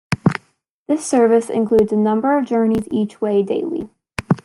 [0.87, 3.87] This service includes a number of journeys each way daily.